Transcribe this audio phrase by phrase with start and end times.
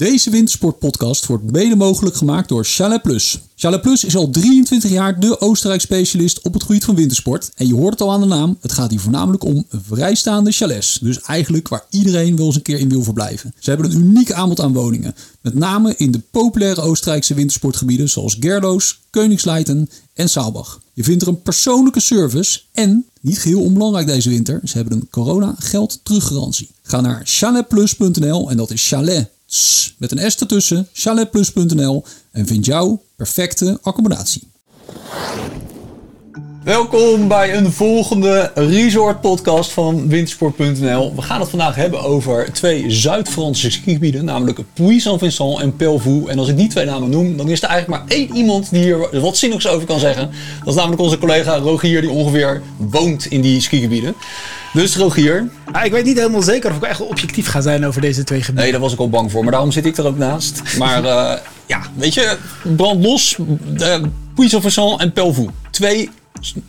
[0.00, 3.40] Deze wintersportpodcast wordt mede mogelijk gemaakt door Chalet Plus.
[3.54, 7.50] Chalet Plus is al 23 jaar de Oostenrijk specialist op het gebied van wintersport.
[7.54, 10.98] En je hoort het al aan de naam, het gaat hier voornamelijk om vrijstaande chalets.
[11.02, 13.54] Dus eigenlijk waar iedereen wel eens een keer in wil verblijven.
[13.58, 15.14] Ze hebben een uniek aanbod aan woningen.
[15.40, 20.80] Met name in de populaire Oostenrijkse wintersportgebieden zoals Gerloos, Koningsleiten en Saalbach.
[20.92, 25.08] Je vindt er een persoonlijke service en, niet geheel onbelangrijk deze winter, ze hebben een
[25.10, 26.70] corona geld teruggarantie.
[26.82, 29.34] Ga naar chaletplus.nl en dat is chalet
[29.98, 34.48] met een S ertussen, chaletplus.nl en vind jouw perfecte accommodatie.
[36.66, 41.14] Welkom bij een volgende resort podcast van wintersport.nl.
[41.14, 46.30] We gaan het vandaag hebben over twee Zuid-Franse skigebieden, namelijk Puy-Saint-Vincent en Pelvoux.
[46.30, 48.82] En als ik die twee namen noem, dan is er eigenlijk maar één iemand die
[48.82, 50.30] hier wat zinnigs over kan zeggen.
[50.58, 54.14] Dat is namelijk onze collega Rogier, die ongeveer woont in die skigebieden.
[54.76, 55.48] Dus Rogier.
[55.72, 58.38] Ah, ik weet niet helemaal zeker of ik echt objectief ga zijn over deze twee
[58.38, 58.62] gebieden.
[58.62, 60.62] Nee, daar was ik al bang voor, maar daarom zit ik er ook naast.
[60.78, 61.32] Maar uh,
[61.66, 62.36] ja, weet je,
[62.76, 63.36] brand los.
[63.80, 63.92] Uh,
[64.98, 65.52] en Pelvoux.
[65.70, 66.10] Twee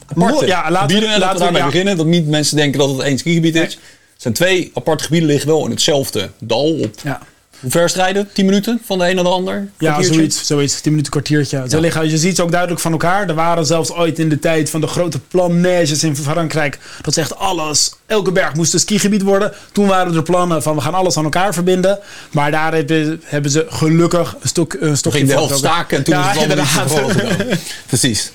[0.07, 1.19] aparte ja, laten gebieden.
[1.19, 1.67] Laten we daarmee ja.
[1.67, 1.97] beginnen.
[1.97, 3.73] Dat niet mensen denken dat het één skigebied is.
[3.73, 6.79] Het zijn twee aparte gebieden, liggen wel in hetzelfde dal.
[6.79, 7.21] Op ja.
[7.59, 8.29] Hoe ver strijden?
[8.33, 9.67] 10 minuten van de een naar de ander?
[9.77, 10.81] Ja, zoiets, zoiets.
[10.81, 11.63] 10 minuten, kwartiertje.
[11.69, 13.29] Ze liggen, je ziet ze ook duidelijk van elkaar.
[13.29, 16.79] Er waren zelfs ooit in de tijd van de grote planèges in Frankrijk.
[17.01, 17.93] Dat zegt alles.
[18.05, 19.53] Elke berg moest een skigebied worden.
[19.71, 21.99] Toen waren er plannen van we gaan alles aan elkaar verbinden.
[22.31, 26.03] Maar daar hebben, hebben ze gelukkig een, stok, een stokje Ging de helft staken en
[26.03, 27.11] toen ja, is het allemaal
[27.87, 28.31] Precies.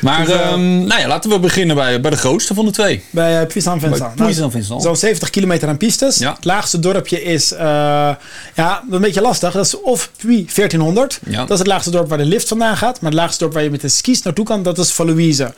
[0.00, 3.02] Maar dus, uh, nou ja, laten we beginnen bij, bij de grootste van de twee.
[3.10, 4.14] Bij uh, Puy-Saint-Vincent.
[4.14, 4.82] Puy-Saint-Vincent.
[4.82, 6.18] Zo'n 70 kilometer aan pistes.
[6.18, 6.34] Ja.
[6.34, 7.58] Het laagste dorpje is uh,
[8.54, 9.52] ja, een beetje lastig.
[9.52, 11.20] Dat is of Puy 1400.
[11.28, 11.40] Ja.
[11.40, 13.00] Dat is het laagste dorp waar de lift vandaan gaat.
[13.00, 15.54] Maar het laagste dorp waar je met de skis naartoe kan, dat is Valouise.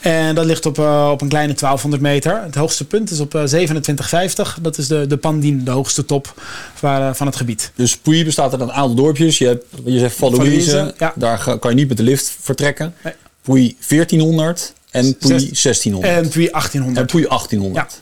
[0.00, 2.42] En dat ligt op, uh, op een kleine 1200 meter.
[2.42, 4.58] Het hoogste punt is op 2750.
[4.62, 6.34] Dat is de, de Pandien, de hoogste top
[6.80, 7.72] waar, van het gebied.
[7.74, 9.38] Dus Puy bestaat uit een aantal dorpjes.
[9.38, 10.94] Je, hebt, je zegt Valouise.
[10.98, 11.12] Ja.
[11.16, 12.94] Daar kan je niet met de lift vertrekken.
[13.04, 13.14] Nee.
[13.42, 16.04] Puy 1400 en Puy 1600.
[16.04, 16.96] En Puy 1800.
[16.96, 17.92] En Puy 1800.
[17.92, 17.98] Ja.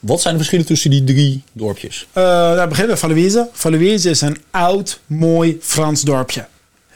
[0.00, 2.06] Wat zijn de verschillen tussen die drie dorpjes?
[2.08, 3.48] Uh, daar beginnen we Valouise.
[3.52, 6.46] Valouise is een oud, mooi Frans dorpje.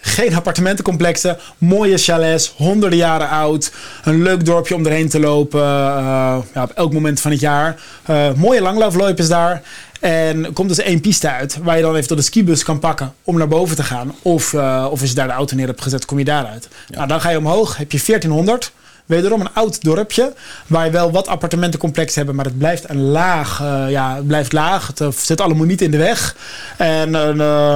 [0.00, 3.72] Geen appartementencomplexen, mooie chalets, honderden jaren oud.
[4.04, 7.80] Een leuk dorpje om erheen te lopen uh, ja, op elk moment van het jaar.
[8.10, 9.62] Uh, mooie langlaufloopjes daar.
[10.04, 13.14] En komt dus één piste uit waar je dan even tot de skibus kan pakken
[13.22, 14.14] om naar boven te gaan.
[14.22, 16.68] Of, uh, of als je daar de auto neer hebt gezet, kom je daaruit.
[16.88, 16.96] Ja.
[16.96, 18.72] Nou, dan ga je omhoog, heb je 1400.
[19.06, 20.32] Wederom een oud dorpje
[20.66, 23.60] waar je wel wat appartementencomplexen hebben, maar het blijft een laag.
[23.60, 24.86] Uh, ja, het blijft laag.
[24.86, 26.36] Het uh, zit allemaal niet in de weg.
[26.76, 27.32] En uh,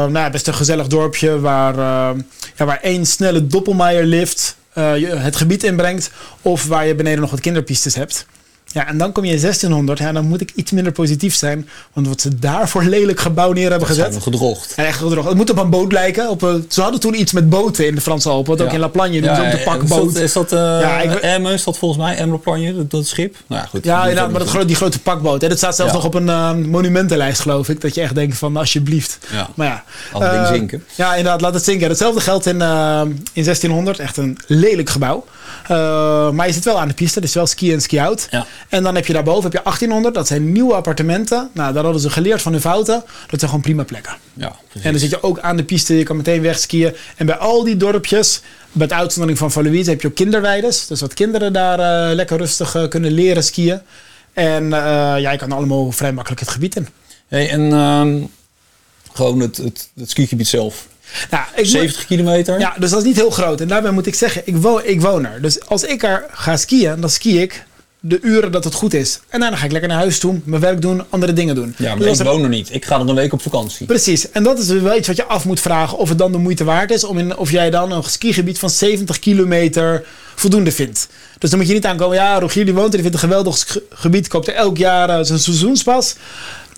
[0.07, 1.77] nou, best een gezellig dorpje waar,
[2.57, 6.11] ja, waar één snelle doppelmeier-lift het gebied inbrengt.
[6.43, 8.27] Of waar je beneden nog wat kinderpistes hebt.
[8.73, 9.99] Ja, en dan kom je in 1600.
[9.99, 11.69] Ja, dan moet ik iets minder positief zijn.
[11.93, 14.11] Want wat ze daar voor lelijk gebouw neer hebben dat gezet.
[14.11, 14.73] Zijn gedroogd.
[14.77, 15.29] Ja, echt gedroogd.
[15.29, 16.31] Het moet op een boot lijken.
[16.31, 18.51] Op een, ze hadden toen iets met boten in de Franse Alpen.
[18.51, 18.65] Wat ja.
[18.65, 19.31] ook in La Plagne doen.
[19.31, 20.09] Ja, de pakboot.
[20.09, 22.87] Is dat, is dat uh, ja, ik, M, is dat volgens mij M La Plagne,
[22.87, 23.37] dat, schip?
[23.47, 25.43] Nou, ja, goed, ja, inderdaad, maar dat die grote pakboot.
[25.43, 27.81] Hè, dat staat zelfs nog op een uh, monumentenlijst, geloof ik.
[27.81, 29.19] Dat je echt denkt van, alsjeblieft.
[29.33, 29.49] Ja.
[29.55, 29.85] Maar ja.
[30.13, 30.85] Laat het uh, ding zinken.
[30.95, 31.89] Ja, inderdaad, laat het zinken.
[31.89, 32.61] Hetzelfde geldt in,
[33.33, 33.99] in 1600.
[33.99, 35.25] Echt een lelijk gebouw.
[36.35, 37.21] Maar je zit wel aan de piste.
[37.21, 38.29] Dus wel ski en ski out.
[38.69, 41.51] En dan heb je daarboven heb je 1800, dat zijn nieuwe appartementen.
[41.53, 43.05] Nou, daar hadden ze geleerd van hun fouten.
[43.05, 44.17] Dat zijn gewoon prima plekken.
[44.35, 46.95] Ja, en dan zit je ook aan de piste, je kan meteen wegskiën.
[47.17, 48.41] En bij al die dorpjes,
[48.73, 50.87] met uitzondering van Valouise, heb je ook kinderweides.
[50.87, 53.81] Dus wat kinderen daar uh, lekker rustig uh, kunnen leren skiën.
[54.33, 56.89] En ja, je kan allemaal vrij makkelijk het gebied in.
[57.29, 58.25] Hey, en uh,
[59.13, 60.87] gewoon het, het, het skigebied zelf.
[61.31, 62.59] Nou, ik 70 kilometer?
[62.59, 63.61] Ja, dus dat is niet heel groot.
[63.61, 65.43] En daarbij moet ik zeggen, ik woon, ik woon er.
[65.43, 67.67] Dus als ik er ga skiën, dan ski ik
[68.01, 69.21] de uren dat het goed is.
[69.29, 71.75] En dan ga ik lekker naar huis toe, mijn werk doen, andere dingen doen.
[71.77, 72.75] Ja, maar dus ik woon er niet.
[72.75, 73.87] Ik ga er een week op vakantie.
[73.87, 74.31] Precies.
[74.31, 76.65] En dat is wel iets wat je af moet vragen of het dan de moeite
[76.65, 77.05] waard is.
[77.05, 80.05] Om in, of jij dan een skigebied van 70 kilometer
[80.35, 81.09] voldoende vindt.
[81.39, 83.79] Dus dan moet je niet aankomen, ja, Rogier die woont er, die vindt een geweldig
[83.91, 86.15] gebied, koopt er elk jaar uh, zijn seizoenspas.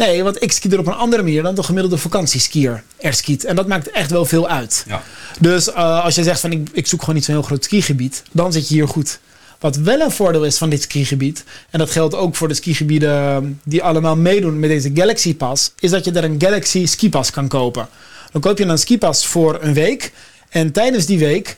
[0.06, 3.44] Nee, want ik ski er op een andere manier dan de gemiddelde vakantieskier er skiet.
[3.44, 4.84] En dat maakt echt wel veel uit.
[4.88, 5.02] Ja.
[5.40, 8.22] Dus uh, als je zegt van ik, ik zoek gewoon niet zo'n heel groot skigebied,
[8.32, 9.18] dan zit je hier goed.
[9.58, 13.60] Wat wel een voordeel is van dit skigebied, en dat geldt ook voor de skigebieden
[13.64, 17.48] die allemaal meedoen met deze Galaxy Pass, is dat je er een Galaxy skipas kan
[17.48, 17.88] kopen.
[18.32, 20.12] Dan koop je een skipas voor een week.
[20.48, 21.56] En tijdens die week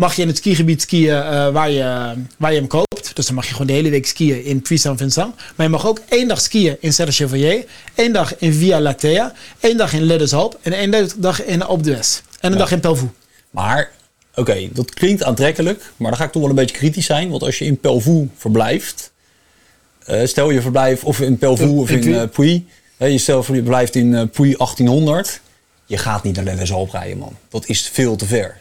[0.00, 3.10] mag je in het skigebied skiën uh, waar, je, waar je hem koopt.
[3.16, 5.34] Dus dan mag je gewoon de hele week skiën in Puy-Saint-Vincent.
[5.56, 7.64] Maar je mag ook één dag skiën in Serre Chevalier,
[7.94, 12.20] één dag in Via Latea, één dag in Leddesalp en één dag in Alpe d'Huez.
[12.40, 12.58] En een Ja.
[12.58, 13.12] dag in Pelvoux.
[13.50, 13.90] Maar,
[14.34, 15.82] oké, dat klinkt aantrekkelijk.
[15.96, 17.30] Maar dan ga ik toch wel een beetje kritisch zijn.
[17.30, 19.12] Want als je in Pelvoux verblijft.
[20.06, 22.64] eh, stel je verblijft of in Pelvoux of in Puy.
[22.96, 25.40] eh, je stel je verblijft in eh, Puy 1800.
[25.86, 27.36] je gaat niet naar Les Alpes rijden, man.
[27.48, 28.58] Dat is veel te ver.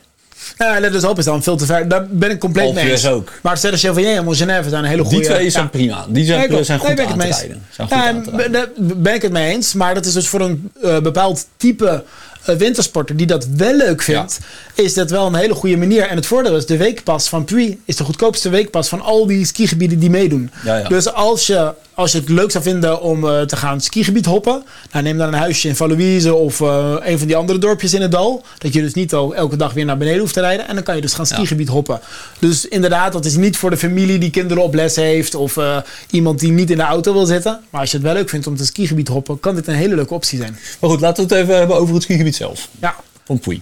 [0.58, 1.88] Ja, dat is op is dan veel te ver.
[1.88, 3.08] Daar ben ik compleet mee eens.
[3.08, 3.32] ook.
[3.42, 5.18] Maar Serge Chevalier en Montgenèvre zijn een hele goede...
[5.18, 5.70] Die twee zijn ja.
[5.70, 6.06] prima.
[6.10, 7.58] Die zijn, Nee, zijn goed Nee, aan te.
[7.70, 8.52] Zijn goed Ja, aan te rijden.
[8.52, 9.74] ben- daar ben ik het mee eens.
[9.74, 12.04] Maar dat is dus voor een eh, bepaald type
[12.44, 14.40] wintersporter die dat wel leuk vindt,
[14.74, 16.08] is dat wel een hele goede manier.
[16.08, 19.46] En het voordeel is, de weekpas van Puy is de goedkoopste weekpas van al die
[19.46, 20.52] skigebieden die meedoen.
[20.64, 20.88] Ja, ja.
[20.88, 24.64] Dus als je, als je het leuk zou vinden om eh, te gaan skigebied hoppen,
[24.92, 28.02] nou, neem dan een huisje in Valouise of eh, een van die andere dorpjes in
[28.02, 28.44] het dal.
[28.58, 30.68] Dat je dus niet al elke dag weer naar beneden hoeft te rijden.
[30.68, 32.00] En dan kan je dus gaan skigebied hoppen.
[32.40, 35.78] Dus inderdaad, dat is niet voor de familie die kinderen op les heeft of eh,
[36.10, 37.60] iemand die niet in de auto wil zitten.
[37.70, 39.96] Maar als je het wel leuk vindt om te skigebied hoppen, kan dit een hele
[39.96, 40.58] leuke optie zijn.
[40.80, 42.70] Maar goed, laten we het even hebben over het skigebied zelf.
[42.80, 42.96] Ja.
[43.26, 43.62] Van Puy.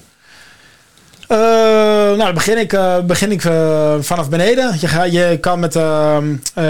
[1.28, 4.78] Eh, nou, dan begin ik, eh, begin ik eh, vanaf beneden.
[4.80, 5.76] Je, ga, je kan met.
[5.76, 6.64] ehm, eh,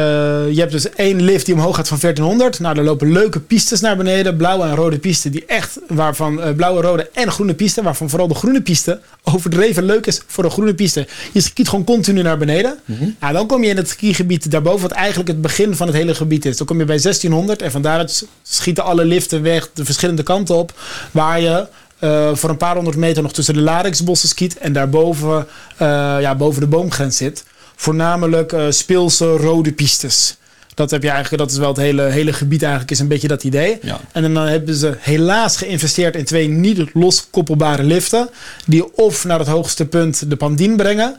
[0.52, 2.60] je hebt dus één lift die omhoog gaat van 1400.
[2.60, 4.38] Nou, er lopen leuke pistes naar beneden.
[4.38, 5.32] Blauwe en rode pisten.
[5.32, 5.80] Die echt.
[5.88, 7.84] Waarvan blauwe, rode en groene pisten.
[7.84, 9.00] Waarvan vooral de groene piste
[9.34, 11.08] overdreven leuk is voor de groene piste.
[11.32, 12.80] Je skiet gewoon continu naar beneden.
[13.20, 14.82] Nou, dan kom je in het skigebied daarboven.
[14.82, 16.58] Wat eigenlijk het begin van het hele gebied is.
[16.58, 17.62] Dan kom je bij 1600.
[17.62, 20.74] En van daaruit schieten alle liften weg de verschillende kanten op.
[21.12, 21.68] Waar je.
[22.00, 24.58] Eh, voor een paar honderd meter nog tussen de Larixbossen skiet.
[24.58, 25.48] En daarboven
[25.78, 25.88] eh,
[26.20, 27.44] ja, boven de boomgrens zit.
[27.76, 30.38] Voornamelijk eh, speelse rode pistes.
[30.74, 33.28] Dat heb je eigenlijk, dat is wel het hele, hele gebied eigenlijk, is een beetje
[33.28, 33.80] dat idee.
[33.82, 34.00] Ja.
[34.12, 38.30] En dan hebben ze helaas geïnvesteerd in twee niet loskoppelbare liften.
[38.66, 41.18] Die of naar het hoogste punt de Pandien brengen.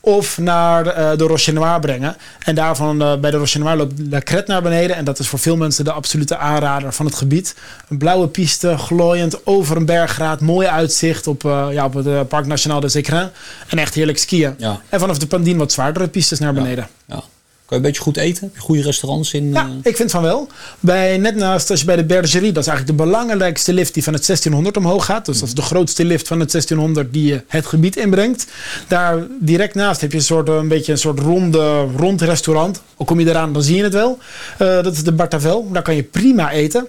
[0.00, 2.16] Of naar eh, de Roche Noir brengen.
[2.44, 4.96] En daarvan eh, bij de Roche Noir loopt La Crête naar beneden.
[4.96, 7.56] En dat is voor veel mensen de absolute aanrader van het gebied.
[7.88, 10.40] Een blauwe piste, glooiend over een berggraad.
[10.40, 13.28] Mooi uitzicht op, eh, ja, op het Parc National des Écrins.
[13.68, 14.54] En echt heerlijk skiën.
[14.58, 14.80] Ja.
[14.88, 16.88] En vanaf de Pandien wat zwaardere pistes naar beneden.
[17.06, 17.22] Ja.
[17.70, 18.44] Kan je een beetje goed eten?
[18.44, 19.52] Heb je goede restaurants in?
[19.52, 19.70] Ja, eh?
[19.82, 20.48] ik vind van wel.
[20.80, 24.02] Bij, net naast als je bij de Bergerie, dat is eigenlijk de belangrijkste lift die
[24.02, 25.26] van het 1600 omhoog gaat.
[25.26, 28.46] Dus dat is de grootste lift van het 1600 die je het gebied inbrengt.
[28.88, 32.82] Daar direct naast heb je een soort, een beetje een soort ronde, rond restaurant.
[32.96, 34.18] Al kom je eraan, dan zie je het wel.
[34.58, 35.68] Eh, dat is de Bartavel.
[35.72, 36.88] Daar kan je prima eten.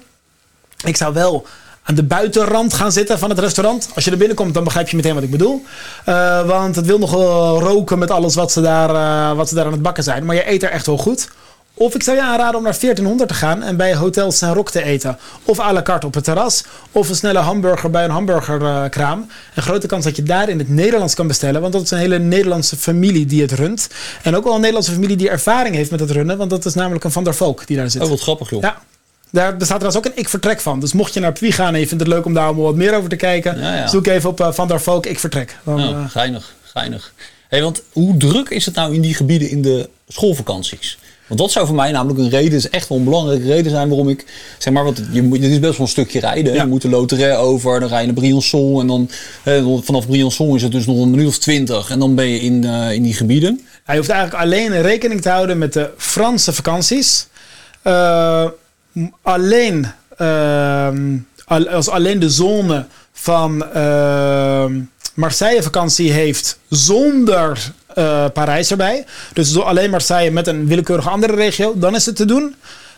[0.86, 1.46] Ik zou wel
[1.84, 3.90] aan de buitenrand gaan zitten van het restaurant.
[3.96, 5.64] Als je er binnenkomt, dan begrijp je meteen wat ik bedoel.
[6.06, 9.56] Eh, want het wil nog wel roken met alles wat ze, daar, eh, wat ze
[9.56, 10.26] daar aan het bakken zijn.
[10.26, 11.30] Maar je eet er echt wel goed.
[11.74, 14.84] Of ik zou je aanraden om naar 1400 te gaan en bij Hotel Saint-Roch te
[14.84, 15.18] eten.
[15.44, 16.64] Of à la carte op het terras.
[16.92, 19.28] Of een snelle hamburger bij een hamburgerkraam.
[19.56, 21.62] een grote kans dat je daar in het Nederlands kan bestellen.
[21.62, 23.90] Want dat is een hele Nederlandse familie die het runt.
[24.24, 26.38] En ook wel een Nederlandse familie die ervaring heeft met het runnen.
[26.38, 28.02] Want dat is namelijk een Van der Valk die daar zit.
[28.02, 28.62] Oh, wat grappig joh.
[28.62, 28.82] Ja.
[29.32, 30.80] Daar bestaat trouwens ook een ik vertrek van.
[30.80, 32.96] Dus mocht je naar Puy gaan en je vindt het leuk om daar wat meer
[32.96, 33.60] over te kijken.
[33.60, 33.88] Ja, ja.
[33.88, 35.58] Zoek even op eh, Van der Valk ik vertrek.
[35.64, 37.14] Dan, Nou, eh, geinig, geinig.
[37.48, 40.98] Hey, want hoe druk is het nou in die gebieden in de schoolvakanties?
[41.32, 43.88] Want dat zou voor mij namelijk een reden, is echt wel een belangrijke reden zijn
[43.88, 44.26] waarom ik,
[44.58, 46.54] zeg maar, want je moet, dit is best wel een stukje rijden.
[46.54, 46.64] Ja.
[46.64, 49.10] Je moet de Loterij over, dan rij je naar Briançon en dan
[49.44, 52.40] eh, vanaf Briançon is het dus nog een minuut of twintig en dan ben je
[52.40, 53.62] in, eh, in die gebieden.
[53.84, 57.28] Hij hoeft eigenlijk alleen rekening te houden met de Franse vakanties.
[59.22, 64.80] Alleen, ehm, al- als alleen de zone van ehm,
[65.14, 69.06] Marseille vakantie heeft zonder eh, Parijs erbij.
[69.34, 72.56] Dus alleen Marseille met een willekeurige andere regio, dan is het te doen.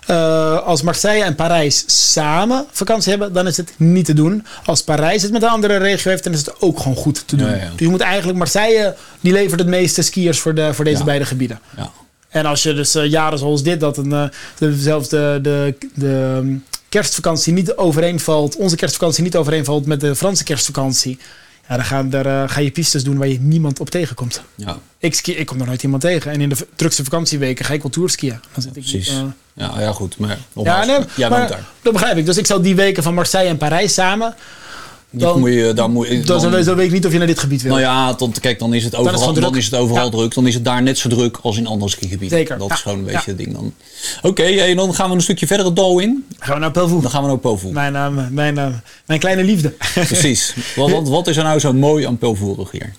[0.08, 4.46] Eh, als Marseille en Parijs samen vakantie hebben, dan is het niet te doen.
[4.66, 7.36] Als Parijs het met een andere regio heeft, dan is het ook gewoon goed te
[7.36, 7.50] doen.
[7.50, 7.62] Ja, ja.
[7.70, 11.04] Dus je moet eigenlijk Marseille, die levert het meeste skiers voor, de, voor deze Ja.
[11.04, 11.60] beide gebieden.
[11.78, 11.92] Ja.
[12.34, 16.34] En als je dus eh, jaren zoals dit, dat een, eh, zelfs de, de, de
[16.38, 16.56] ehm,
[16.90, 21.20] kerstvakantie niet overeenvalt, onze kerstvakantie niet overeenvalt met de Franse kerstvakantie.
[21.70, 24.42] Ja, dan gaan er, eh, ga je pistes doen waar je niemand op tegenkomt.
[24.56, 26.32] Ja, Ik, ski, ik kom er nooit iemand tegen.
[26.32, 28.40] En in de drukste vakantieweken ga ik wel tourskiën.
[28.54, 29.22] Dan zit ik niet, precies.
[29.54, 30.18] ja, ja, goed.
[30.18, 31.66] Maar ja, nee, jij maar daar.
[31.82, 32.26] dat begrijp ik.
[32.26, 34.36] Dus ik zal die weken van Marseille en Parijs samen.
[35.16, 37.28] Dan- moet je, daar moet je, Dan, dan, dan weet ik niet of je naar
[37.28, 37.72] dit gebied wil.
[37.72, 39.56] Nou ja, dan, kijk, dan is het overal, dan druk.
[39.56, 40.10] is het overal Ja.
[40.12, 40.34] druk.
[40.34, 42.38] Dan is het daar net zo druk als in andere skigebieden.
[42.38, 42.58] Zeker.
[42.58, 42.74] Dat Ja.
[42.74, 43.12] is gewoon een Ja.
[43.12, 43.74] beetje het ding dan.
[44.22, 46.26] Oké, en dan gaan we een stukje verder het dal in.
[46.40, 47.02] gaan we naar Pelvoux.
[47.02, 47.74] Dan gaan we naar Pelvoux.
[47.74, 48.68] Mijn, mijn, eh,
[49.06, 49.74] mijn kleine liefde.
[49.94, 50.54] Precies.
[50.76, 52.94] Wat, wat, wat is er nou zo mooi aan Pelvoux hier?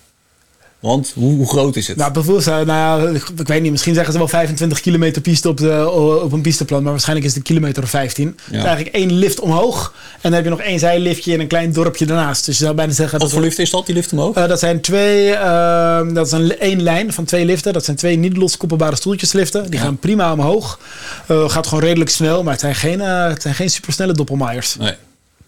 [0.85, 1.97] Want hoe, hoe groot is het?
[1.97, 2.99] Nou, Pelvoux, nou ja,
[3.37, 5.91] ik, weet niet, misschien zeggen ze wel 25 kilometer piste op, de,
[6.23, 8.27] op een pisteplan, maar waarschijnlijk is het een kilometer of 15.
[8.45, 11.47] Het is eigenlijk één lift omhoog en dan heb je nog één zijliftje in een
[11.47, 12.45] klein dorpje daarnaast.
[12.47, 13.19] Dus je zou bijna zeggen...
[13.19, 14.37] wat voor lift is dat, die lift omhoog?
[14.37, 17.73] Eh, dat zijn twee, ehm, dat is een één lijn van twee liften.
[17.73, 19.63] Dat zijn twee niet loskoppelbare stoeltjesliften.
[19.71, 19.85] Die Ja.
[19.85, 20.81] gaan prima omhoog.
[21.27, 24.77] Eh, gaat gewoon redelijk snel, maar het zijn geen, eh, het zijn geen supersnelle doppelmaaiers.
[24.77, 24.95] nee.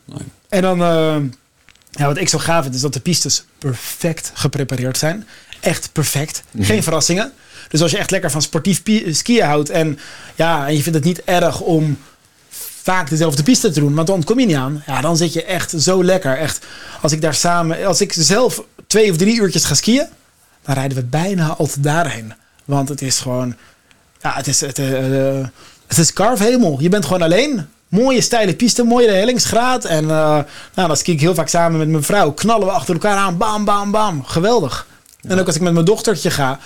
[0.04, 0.18] nee.
[0.48, 1.16] En dan, eh,
[1.96, 5.26] ja, wat ik zo gaaf vind, is dat de pistes perfect geprepareerd zijn.
[5.60, 6.42] Echt perfect.
[6.50, 6.64] Mhm.
[6.64, 7.32] Geen verrassingen.
[7.68, 9.98] Dus als je echt lekker van sportief skiën houdt en,
[10.34, 11.98] ja, en je vindt het niet erg om
[12.82, 14.82] vaak dezelfde piste te doen, want dan ontkom je niet aan.
[14.86, 16.38] Ja, dan zit je echt zo lekker.
[16.38, 16.66] Echt,
[17.02, 20.06] als ik daar samen, als ik zelf twee of drie uurtjes ga skiën,
[20.62, 22.32] dan rijden we bijna altijd daarheen.
[22.64, 23.56] Want het is gewoon,
[24.20, 25.46] ja, het is, het, uh,
[25.86, 26.80] het is carvehemel.
[26.80, 27.66] Je bent gewoon alleen.
[28.02, 29.84] Mooie steile piste, mooie hellingsgraad.
[29.84, 30.08] En uh,
[30.74, 32.32] nou, dan ski ik heel vaak samen met mijn vrouw.
[32.32, 34.24] Knallen we achter elkaar aan, bam, bam, bam.
[34.24, 34.86] Geweldig.
[35.28, 36.58] En ook als ik met mijn dochtertje ga,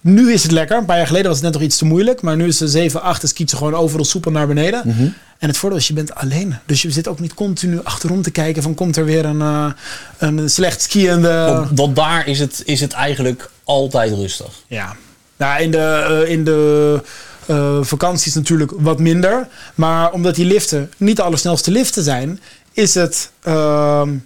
[0.00, 0.76] nu is het lekker.
[0.76, 2.22] Een paar jaar geleden was het net nog iets te moeilijk.
[2.22, 4.82] Maar nu is ze 7, 8 en skiet ze gewoon overal soepel naar beneden.
[4.84, 5.08] Mhm.
[5.38, 6.56] En het voordeel is, je bent alleen.
[6.66, 9.70] Dus je zit ook niet continu achterom te kijken van komt er weer een, uh,
[10.18, 11.44] een slecht skiënde...
[11.46, 14.50] Want, want daar is het, is het eigenlijk altijd rustig.
[14.66, 14.96] Ja.
[15.36, 17.00] Nou, in de, uh, in de
[17.46, 19.48] uh, vakanties natuurlijk wat minder.
[19.74, 22.40] Maar omdat die liften niet de allersnelste liften zijn...
[22.72, 23.30] is het...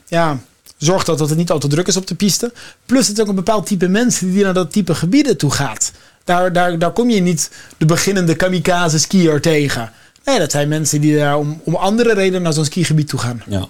[0.07, 0.39] ja,
[0.81, 2.53] Zorg dat het niet al te druk is op de piste.
[2.87, 5.93] Plus het is ook een bepaald type mensen die naar dat type gebieden toe gaat.
[6.25, 9.93] Daar, daar, daar kom je niet de beginnende kamikaze skier tegen.
[10.25, 13.43] Nee, dat zijn mensen die daar om, om andere redenen naar zo'n skigebied toe gaan.
[13.47, 13.69] Ja.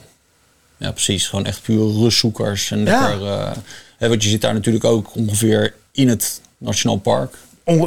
[0.76, 1.28] ja, precies.
[1.28, 2.70] Gewoon echt puur rustzoekers.
[2.70, 3.54] En lekker, ja.
[4.00, 7.34] uh, want je zit daar natuurlijk ook ongeveer in het Nationaal Park.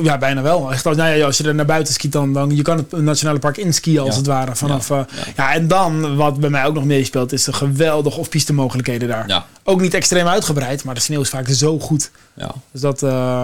[0.03, 0.71] Ja, bijna wel.
[0.71, 3.39] Echt, nou ja, als je er naar buiten skiet, dan, dan je kan het nationale
[3.39, 4.15] park inskiën als ja.
[4.15, 4.55] het ware.
[4.55, 5.05] Vanaf, ja, ja.
[5.19, 9.07] Uh, ja, en dan, wat bij mij ook nog meespeelt, is de geweldige off-piste mogelijkheden
[9.07, 9.43] daar.
[9.63, 12.11] Ook niet extreem uitgebreid, maar de sneeuw is vaak zo goed.
[12.33, 12.51] Ja.
[12.71, 13.03] Dus dat...
[13.03, 13.43] Uh,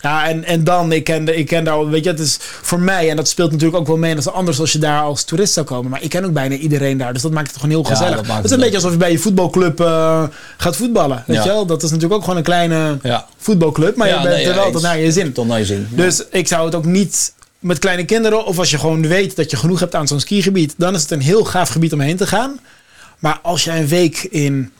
[0.00, 3.10] ja, en, en dan, ik ken, ik ken daar, weet je, het is voor mij,
[3.10, 5.52] en dat speelt natuurlijk ook wel mee, dat is anders als je daar als toerist
[5.52, 5.90] zou komen.
[5.90, 8.26] Maar ik ken ook bijna iedereen daar, dus dat maakt het gewoon heel gezellig.
[8.26, 10.22] Ja, het is een beetje alsof je bij je voetbalclub uh,
[10.56, 11.42] gaat voetballen, weet ja.
[11.42, 11.66] je wel?
[11.66, 13.26] Dat is natuurlijk ook gewoon een kleine ja.
[13.36, 15.32] voetbalclub, maar je bent er wel tot naar je zin.
[15.32, 15.88] Tot naar je zin.
[15.90, 19.50] Dus ik zou het ook niet met kleine kinderen, of als je gewoon weet dat
[19.50, 22.16] je genoeg hebt aan zo'n skigebied, dan is het een heel gaaf gebied om heen
[22.16, 22.60] te gaan.
[23.18, 24.72] Maar als je een week in,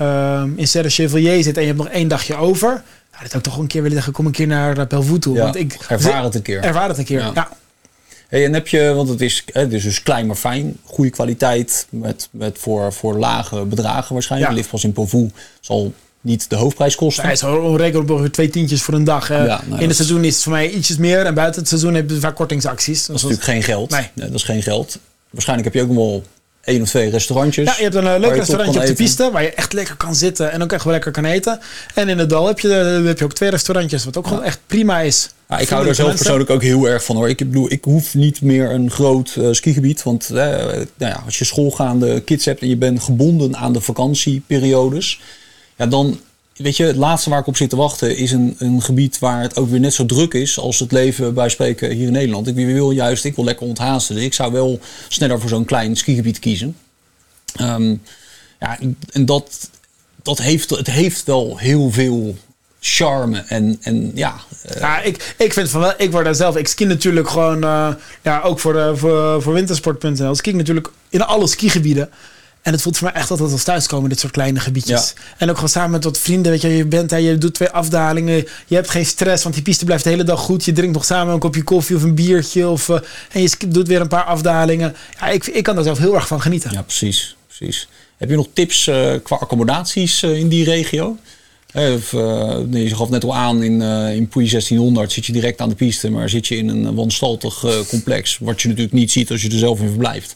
[0.00, 2.82] uh, in Serre Chevalier zit en je hebt nog één dagje over,
[3.20, 5.34] ja, dat zou ik toch een keer willen zeggen, kom een keer naar Pelvoux toe.
[5.34, 6.62] Ja, want ik ervaar het een keer.
[6.62, 7.30] Ervaar het een keer, Ja.
[7.34, 7.48] ja.
[8.28, 11.86] Hey, en heb je, want het is, het is dus klein maar fijn, goede kwaliteit,
[11.90, 14.50] met, met voor, voor lage bedragen waarschijnlijk.
[14.50, 14.56] Ja.
[14.56, 17.24] Lift pas in Pelvoux zal niet de hoofdprijs kosten.
[17.24, 19.28] Hij is ongeveer twee tientjes voor een dag.
[19.28, 21.26] Ja, nou, in dat het seizoen is het voor mij ietsjes meer.
[21.26, 23.06] En buiten het seizoen heb je vaak kortingsacties.
[23.06, 23.90] Dat is natuurlijk geen geld.
[23.90, 24.10] Nee.
[24.14, 24.98] dat is geen geld.
[25.30, 26.24] Waarschijnlijk heb je ook nog wel
[26.64, 27.66] één of twee restaurantjes.
[27.66, 30.14] Ja, je hebt een eh, leuk restaurantje op de piste waar je echt lekker kan
[30.14, 31.60] zitten en ook echt wel lekker kan eten.
[31.94, 34.42] En in het dal heb je, eh, heb je ook twee restaurantjes, wat ook gewoon
[34.42, 35.30] echt prima is.
[35.48, 36.24] Ja, ik hou er zelf Mensen.
[36.24, 37.28] persoonlijk ook heel erg van hoor.
[37.28, 40.02] Ik bedoel, ik hoef niet meer een groot eh, skigebied.
[40.02, 45.20] Want nou ja, als je schoolgaande kids hebt en je bent gebonden aan de vakantieperiodes.
[45.76, 46.20] Ja, dan,
[46.62, 49.42] weet je, het laatste waar ik op zit te wachten is een, een gebied waar
[49.42, 52.46] het ook weer net zo druk is als het leven bij spreken hier in Nederland.
[52.46, 54.16] Ik wil juist, ik wil lekker onthaasten.
[54.16, 56.76] Ik zou wel sneller voor zo'n klein skigebied kiezen.
[57.54, 57.94] Ehm,
[58.60, 58.78] ja,
[59.12, 59.70] en dat,
[60.22, 62.36] dat heeft, het heeft wel heel veel
[62.80, 66.56] charme en, en ja, eh, Ja, ik, ik vind van wel, ik word daar zelf,
[66.56, 70.90] ik ski natuurlijk gewoon, eh, ja, ook voor, de, voor, voor wintersport.nl, ski ik natuurlijk
[71.08, 72.10] in alle skigebieden.
[72.62, 75.14] En het voelt voor mij echt altijd als thuiskomen, dit soort kleine gebiedjes.
[75.38, 77.70] En ook gewoon samen met wat vrienden, weet je, je bent daar, je doet twee
[77.70, 80.64] afdalingen, je hebt geen stress, want die piste blijft de hele dag goed.
[80.64, 82.98] Je drinkt nog samen een kopje koffie of een biertje, of, eh,
[83.30, 84.96] en je doet weer een paar afdalingen.
[85.20, 86.72] Ja, ik, ik kan daar zelf heel erg van genieten.
[86.72, 87.36] Ja, precies.
[87.46, 87.88] precies.
[88.16, 91.16] Heb je nog tips eh, qua accommodaties eh, in die regio?
[91.74, 92.12] Of,
[92.66, 95.74] nee, je gaf net al aan, in, in Puy 1600 zit je direct aan de
[95.74, 99.50] piste, maar zit je in een wanstaltig complex, wat je natuurlijk niet ziet als je
[99.50, 100.34] er zelf in verblijft.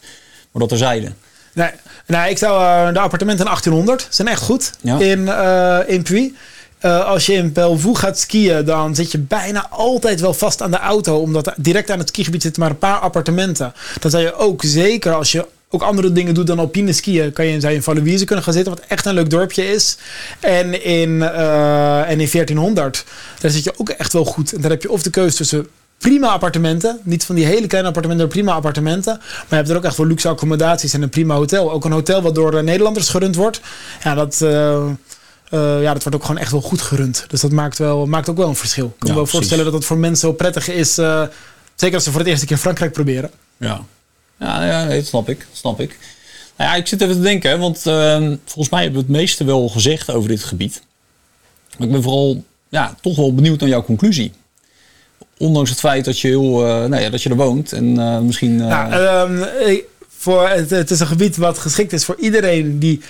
[0.51, 1.13] Maar dat terzijde.
[1.55, 1.71] Nee,
[2.07, 4.99] nou, ik zou eh, de appartementen in 1800 zijn echt goed Ja.
[4.99, 6.33] in, eh in Puy.
[6.79, 10.71] Eh, als je in Pelvoux gaat skiën, dan zit je bijna altijd wel vast aan
[10.71, 11.17] de auto.
[11.19, 13.73] Omdat direct aan het skigebied zitten maar een paar appartementen.
[14.01, 17.47] Dan zou je ook zeker als je ook andere dingen doet dan alpine skiën, kan
[17.47, 19.97] je, zou je in Valouise kunnen gaan zitten, wat echt een leuk dorpje is.
[20.41, 23.05] En in, en in 1400,
[23.41, 24.53] daar zit je ook echt wel goed.
[24.53, 25.67] En daar heb je of de keuze tussen
[26.09, 27.01] prima appartementen.
[27.03, 29.17] Niet van die hele kleine appartementen, prima appartementen.
[29.19, 31.73] Maar je hebt er ook echt wel luxe accommodaties en een prima hotel.
[31.73, 33.61] Ook een hotel wat door eh, Nederlanders gerund wordt.
[34.03, 37.25] Ja, dat, eh, eh, ja, dat wordt ook gewoon echt wel goed gerund.
[37.29, 38.85] Dus dat maakt, wel, maakt ook wel een verschil.
[38.85, 39.39] Ik kan Ja, me wel precies.
[39.39, 40.95] voorstellen dat het voor mensen wel prettig is.
[41.75, 43.31] zeker als ze voor het eerste keer Frankrijk proberen.
[43.57, 43.81] Ja,
[44.39, 45.39] ja, ja dat snap ik.
[45.39, 45.99] Dat snap ik.
[46.57, 49.17] Nou ja, ik zit even te denken, hè, want ehm, volgens mij hebben we het
[49.17, 50.83] meeste wel gezegd over dit gebied.
[51.79, 54.33] Maar ik ben vooral ja, toch wel benieuwd naar jouw conclusie.
[55.39, 58.19] Ondanks het feit dat je, heel, eh, nou ja, dat je er woont en eh,
[58.19, 58.61] misschien...
[58.61, 59.77] eh, Nou, ehm,
[60.19, 63.01] voor, het, is een gebied wat geschikt is voor iedereen die,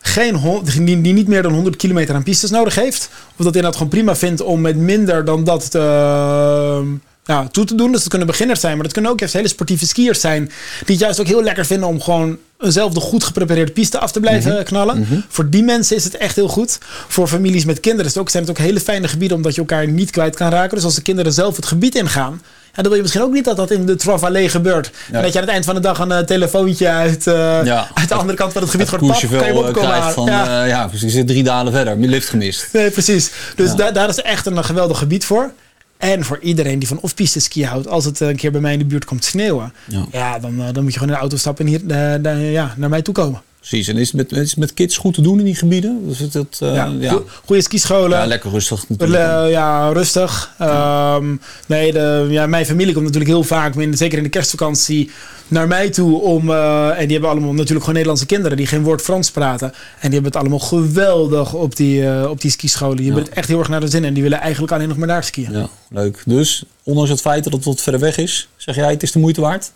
[0.00, 3.10] geen, die, die niet meer dan 100 kilometer aan pistes nodig heeft.
[3.12, 6.86] Of dat inderdaad gewoon prima vindt om met minder dan dat ehm,
[7.24, 7.90] ja, toe te doen.
[7.92, 10.44] Dus dat kunnen beginners zijn, maar dat kunnen ook hele sportieve skiers zijn.
[10.84, 14.20] Die het juist ook heel lekker vinden om gewoon eenzelfde goed geprepareerde piste af te
[14.20, 15.24] blijven knallen.
[15.28, 16.78] Voor die mensen is het echt heel goed.
[17.08, 19.60] Voor families met kinderen is het ook, zijn het ook hele fijne gebieden omdat je
[19.60, 20.74] elkaar niet kwijt kan raken.
[20.74, 23.44] Dus als de kinderen zelf het gebied ingaan, Ja, dan wil je misschien ook niet
[23.44, 24.90] dat dat in de Trois Vallées gebeurt.
[25.12, 27.88] En dat je aan het eind van de dag een uh, telefoontje uit, uh, Ja.
[27.94, 29.06] uit de andere kant van het gebied wordt.
[29.06, 30.44] Pap, kan je eh, opkomen van, Ja.
[30.44, 30.64] ja.
[30.64, 31.12] ja, precies.
[31.12, 31.96] Je zit drie dalen verder.
[31.98, 32.68] Lift gemist.
[32.72, 33.30] Nee, precies.
[33.56, 35.52] Dus daar is echt een geweldig gebied voor.
[36.00, 38.78] En voor iedereen die van off-piste ski houdt, als het een keer bij mij in
[38.78, 40.06] de buurt komt sneeuwen, Ja.
[40.12, 42.38] ja, dan, eh, dan moet je gewoon in de auto stappen en hier eh, daar-
[42.40, 43.40] ja, naar mij toe komen.
[43.60, 43.88] Precies.
[43.88, 46.02] En is het met, is het met kids goed te doen in die gebieden?
[46.08, 47.12] Dus het, het, ja, ja.
[47.12, 48.18] goe- Goede skischolen.
[48.18, 49.50] Ja, lekker rustig natuurlijk.
[49.50, 50.54] Ja, rustig.
[50.58, 51.36] Ehm,
[51.66, 55.10] nee, de, ja, mijn familie komt natuurlijk heel vaak, zeker in de kerstvakantie,
[55.48, 56.20] naar mij toe.
[56.20, 59.68] Om, eh, en die hebben allemaal natuurlijk gewoon Nederlandse kinderen die geen woord Frans praten.
[59.68, 62.96] En die hebben het allemaal geweldig op die, eh, op die skischolen.
[62.96, 64.96] Die hebben het echt heel erg naar de zin en die willen eigenlijk alleen nog
[64.96, 65.52] maar daar skiën.
[65.52, 66.22] Ja, leuk.
[66.26, 69.18] Dus, ondanks het feit dat het wat verder weg is, zeg jij het is de
[69.18, 69.72] moeite waard?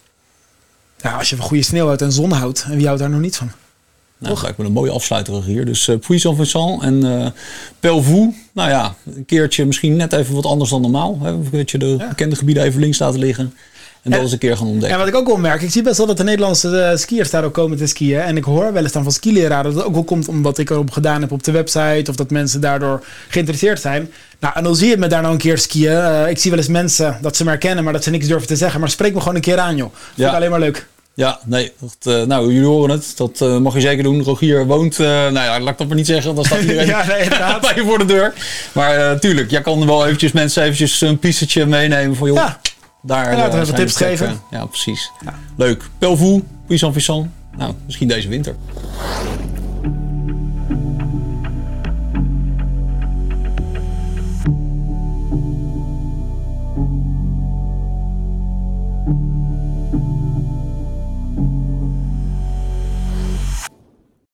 [1.01, 3.21] Ja, als je van goede sneeuw houdt en zon houdt, en wie houdt daar nog
[3.21, 3.51] niet van?
[4.19, 5.65] Nou, ga ik met een mooie afsluiter hier.
[5.65, 7.27] Dus uh, Puy-Saint-Vincent en eh
[7.81, 8.37] Pelvoux.
[8.53, 11.19] Nou ja, een keertje misschien net even wat anders dan normaal.
[11.23, 11.51] Hè?
[11.51, 13.55] Dat je de bekende gebieden even links laten liggen.
[14.03, 14.91] En dat eens een keer gaan ontdekken.
[14.93, 17.31] En wat ik ook wel merk, ik zie best wel dat de Nederlandse eh, skiers
[17.31, 18.21] daar ook komen te skiën.
[18.21, 20.71] En ik hoor wel eens dan van skileraren dat het ook wel komt omdat ik
[20.71, 22.05] erop gedaan heb op de website.
[22.11, 24.11] Of dat mensen daardoor geïnteresseerd zijn.
[24.41, 25.91] Nou, en dan zie je me daar nou een keer skiën.
[25.91, 28.49] Eh, ik zie wel eens mensen dat ze me herkennen, maar dat ze niks durven
[28.49, 28.81] te zeggen.
[28.81, 29.91] Maar spreek me gewoon een keer aan, joh.
[29.95, 30.29] Vind Ja.
[30.29, 30.87] ik alleen maar leuk.
[31.17, 31.73] Ja, nee.
[31.79, 33.13] Dat, eh, nou, jullie horen het.
[33.17, 34.23] Dat eh, mag je zeker doen.
[34.23, 34.99] Rogier woont...
[35.01, 36.35] eh, nou ja, laat ik dat maar niet zeggen.
[36.35, 37.29] Dan staat iedereen ja, nee,
[37.61, 38.33] bij je voor de deur.
[38.73, 42.17] Maar tuurlijk, jij kan wel eventjes mensen eventjes een pistetje meenemen.
[42.17, 42.61] Van, joh, Ja.
[43.03, 44.41] daar eh, even tips geven.
[44.51, 45.11] Ja, precies.
[45.57, 45.83] Leuk.
[45.99, 47.27] Pelvoux, Puy-Saint-Vincent.
[47.57, 48.55] Nou, misschien deze winter.